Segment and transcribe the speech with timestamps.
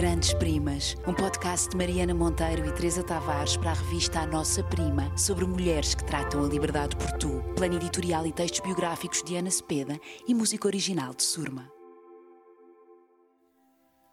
[0.00, 4.64] Grandes Primas, um podcast de Mariana Monteiro e Teresa Tavares para a revista A Nossa
[4.64, 7.42] Prima, sobre mulheres que tratam a liberdade por tu.
[7.54, 11.70] Plano editorial e textos biográficos de Ana Cepeda e música original de Surma.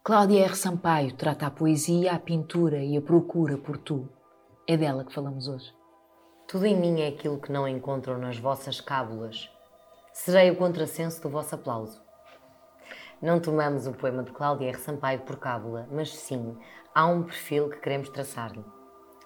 [0.04, 0.54] Cláudia R.
[0.54, 4.06] Sampaio trata a poesia, a pintura e a procura por tu.
[4.66, 5.72] É dela que falamos hoje.
[6.46, 9.48] Tudo em mim é aquilo que não encontram nas vossas cábulas.
[10.12, 12.07] Serei o contrassenso do vosso aplauso.
[13.20, 14.78] Não tomamos o poema de Cláudia R.
[14.78, 16.56] Sampaio por cábula, mas sim,
[16.94, 18.64] há um perfil que queremos traçar-lhe.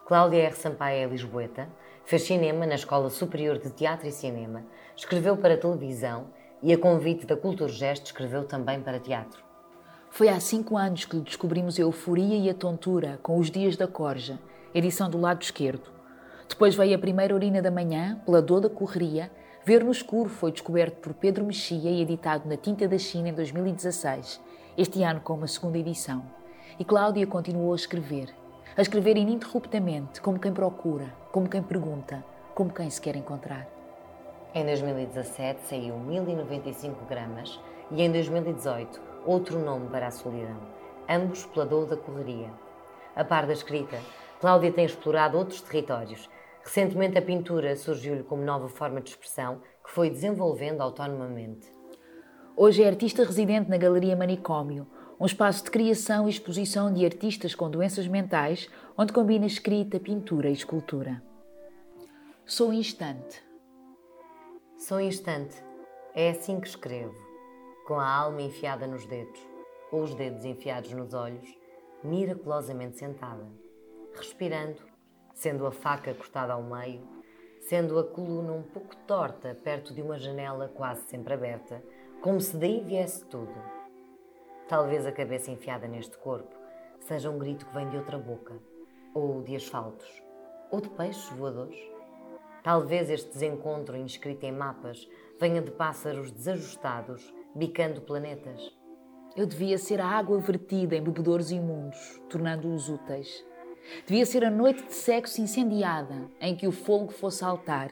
[0.07, 0.55] Cláudia R.
[0.55, 1.69] Sampaio é lisboeta,
[2.03, 4.65] fez cinema na Escola Superior de Teatro e Cinema,
[4.97, 6.29] escreveu para televisão
[6.63, 9.45] e, a convite da Cultura Gesto, escreveu também para teatro.
[10.09, 13.77] Foi há cinco anos que lhe descobrimos a euforia e a tontura com Os Dias
[13.77, 14.39] da Corja,
[14.75, 15.91] edição do lado esquerdo.
[16.49, 19.31] Depois veio a primeira urina da manhã, pela dor da correria,
[19.65, 23.33] Ver no Escuro foi descoberto por Pedro Mexia e editado na Tinta da China em
[23.33, 24.41] 2016,
[24.77, 26.25] este ano com uma segunda edição.
[26.81, 28.29] E Cláudia continuou a escrever,
[28.77, 32.25] a escrever ininterruptamente, como quem procura, como quem pergunta,
[32.57, 33.69] como quem se quer encontrar.
[34.53, 37.61] Em 2017 saiu 1095 gramas
[37.93, 40.59] e em 2018 outro nome para a solidão,
[41.09, 42.51] ambos pela dor da correria.
[43.15, 44.01] A par da escrita,
[44.41, 46.29] Cláudia tem explorado outros territórios,
[46.65, 51.67] Recentemente, a pintura surgiu-lhe como nova forma de expressão que foi desenvolvendo autonomamente.
[52.57, 54.87] Hoje é artista residente na Galeria Manicômio,
[55.19, 60.49] um espaço de criação e exposição de artistas com doenças mentais, onde combina escrita, pintura
[60.51, 61.23] e escultura.
[62.45, 63.43] Sou instante.
[64.77, 65.57] Sou instante.
[66.15, 67.15] É assim que escrevo,
[67.87, 69.41] com a alma enfiada nos dedos,
[69.91, 71.49] ou os dedos enfiados nos olhos,
[72.05, 73.47] miraculosamente sentada,
[74.15, 74.92] respirando
[75.35, 77.01] sendo a faca cortada ao meio,
[77.61, 81.83] sendo a coluna um pouco torta perto de uma janela quase sempre aberta,
[82.21, 83.55] como se daí viesse tudo.
[84.69, 86.55] Talvez a cabeça enfiada neste corpo
[87.01, 88.55] seja um grito que vem de outra boca,
[89.15, 90.23] ou de asfaltos,
[90.71, 91.79] ou de peixes voadores.
[92.63, 95.09] Talvez este desencontro inscrito em mapas
[95.41, 98.77] venha de pássaros desajustados, bicando planetas.
[99.37, 103.45] Eu devia ser a água vertida em bebedouros imundos, tornando-os úteis
[104.07, 107.91] Devia ser a noite de sexo incendiada, em que o fogo fosse altar.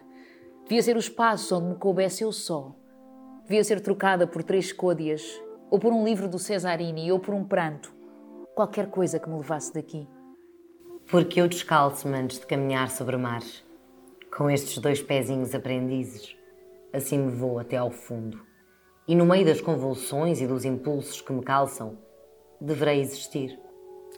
[0.62, 2.74] Devia ser o espaço onde me coubesse eu só.
[3.42, 5.22] Devia ser trocada por três côdeas,
[5.70, 7.92] ou por um livro do Cesarini, ou por um pranto.
[8.54, 10.08] Qualquer coisa que me levasse daqui.
[11.10, 13.64] Porque eu descalço-me antes de caminhar sobre mares,
[14.36, 16.36] com estes dois pezinhos aprendizes.
[16.92, 18.40] Assim me vou até ao fundo.
[19.08, 21.98] E no meio das convulsões e dos impulsos que me calçam,
[22.60, 23.58] deverei existir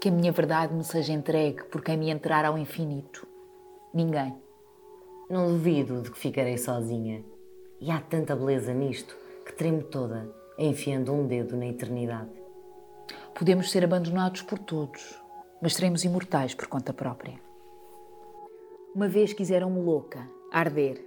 [0.01, 3.27] que a minha verdade me seja entregue por quem me entrar ao infinito.
[3.95, 4.35] Ninguém.
[5.29, 7.25] Não duvido de que ficarei sozinha.
[7.81, 12.31] E há tanta beleza nisto que tremo toda, enfiando um dedo na eternidade.
[13.35, 15.21] Podemos ser abandonados por todos,
[15.61, 17.41] mas seremos imortais por conta própria.
[18.95, 21.03] Uma vez quiseram-me louca, a arder.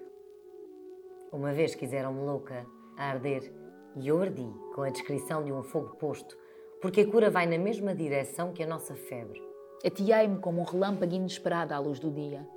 [1.32, 2.66] Uma vez quiseram-me louca,
[2.98, 3.54] a arder,
[3.96, 6.36] e eu ardi com a descrição de um fogo posto
[6.86, 9.42] porque a cura vai na mesma direção que a nossa febre.
[9.84, 12.48] Atiei-me como um relâmpago inesperado à luz do dia.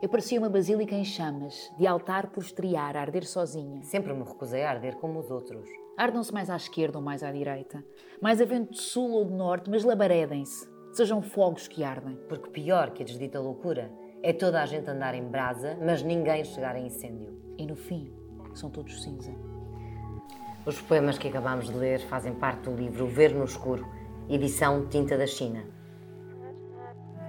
[0.00, 3.82] Eu parecia uma basílica em chamas, de altar por estriar, a arder sozinha.
[3.82, 5.68] Sempre me recusei a arder como os outros.
[5.94, 7.84] Ardam-se mais à esquerda ou mais à direita,
[8.18, 10.66] mais a vento de sul ou de norte, mas labaredem-se.
[10.94, 12.16] Sejam fogos que ardem.
[12.30, 16.44] Porque pior que a desdita loucura é toda a gente andar em brasa, mas ninguém
[16.44, 17.38] chegar a incêndio.
[17.58, 18.10] E no fim,
[18.54, 19.59] são todos cinza.
[20.66, 23.86] Os poemas que acabamos de ler fazem parte do livro Ver no Escuro,
[24.28, 25.64] edição Tinta da China.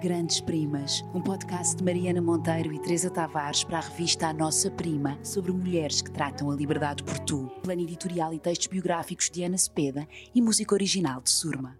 [0.01, 4.69] Grandes Primas, um podcast de Mariana Monteiro e Teresa Tavares para a revista A Nossa
[4.69, 7.49] Prima, sobre mulheres que tratam a liberdade por tu.
[7.63, 10.05] Plano editorial e textos biográficos de Ana Cepeda
[10.35, 11.77] e música original de Surma.